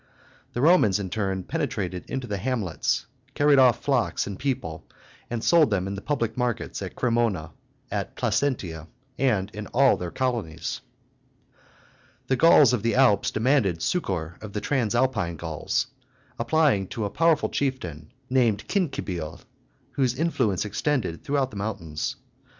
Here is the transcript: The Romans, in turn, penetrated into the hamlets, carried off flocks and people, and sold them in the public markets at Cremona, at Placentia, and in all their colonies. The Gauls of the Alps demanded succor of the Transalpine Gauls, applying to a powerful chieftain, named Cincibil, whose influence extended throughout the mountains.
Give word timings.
The 0.53 0.61
Romans, 0.61 0.97
in 0.97 1.11
turn, 1.11 1.43
penetrated 1.43 2.09
into 2.09 2.25
the 2.25 2.39
hamlets, 2.39 3.05
carried 3.35 3.59
off 3.59 3.83
flocks 3.83 4.25
and 4.25 4.39
people, 4.39 4.83
and 5.29 5.43
sold 5.43 5.69
them 5.69 5.85
in 5.85 5.93
the 5.93 6.01
public 6.01 6.35
markets 6.35 6.81
at 6.81 6.95
Cremona, 6.95 7.51
at 7.91 8.15
Placentia, 8.15 8.87
and 9.19 9.51
in 9.53 9.67
all 9.67 9.97
their 9.97 10.09
colonies. 10.09 10.81
The 12.25 12.35
Gauls 12.35 12.73
of 12.73 12.81
the 12.81 12.95
Alps 12.95 13.29
demanded 13.29 13.83
succor 13.83 14.37
of 14.41 14.53
the 14.53 14.59
Transalpine 14.59 15.35
Gauls, 15.35 15.85
applying 16.39 16.87
to 16.87 17.05
a 17.05 17.11
powerful 17.11 17.49
chieftain, 17.49 18.11
named 18.27 18.63
Cincibil, 18.67 19.39
whose 19.91 20.17
influence 20.17 20.65
extended 20.65 21.23
throughout 21.23 21.51
the 21.51 21.57
mountains. 21.57 22.15